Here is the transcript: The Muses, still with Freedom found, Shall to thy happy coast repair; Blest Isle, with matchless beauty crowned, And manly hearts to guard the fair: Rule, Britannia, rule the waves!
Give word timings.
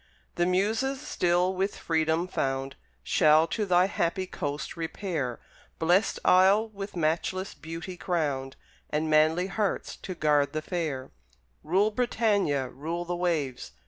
The 0.33 0.47
Muses, 0.47 0.99
still 0.99 1.53
with 1.55 1.75
Freedom 1.77 2.27
found, 2.27 2.75
Shall 3.03 3.45
to 3.49 3.67
thy 3.67 3.85
happy 3.85 4.25
coast 4.25 4.75
repair; 4.75 5.39
Blest 5.77 6.17
Isle, 6.25 6.69
with 6.69 6.95
matchless 6.95 7.53
beauty 7.53 7.97
crowned, 7.97 8.55
And 8.89 9.11
manly 9.11 9.45
hearts 9.45 9.95
to 9.97 10.15
guard 10.15 10.53
the 10.53 10.63
fair: 10.63 11.11
Rule, 11.63 11.91
Britannia, 11.91 12.67
rule 12.69 13.05
the 13.05 13.15
waves! 13.15 13.73